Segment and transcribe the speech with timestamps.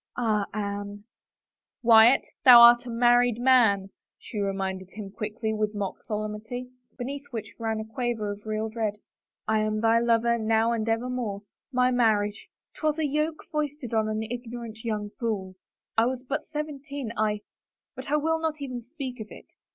[0.17, 1.03] "Ah, Anne
[1.83, 7.53] —""Wyatt, thou art a married man!" she reminded him quickly with mock solemnity, beneath which
[7.59, 8.95] ran a quaver of real dread."
[9.47, 11.43] I am thy lover, now and evermore.
[11.71, 15.53] My marriage— 'twas a yoke foisted on an ignorant young fool!
[15.95, 17.41] I was but seventeen— I—
[17.95, 19.49] but I will not even speak of it.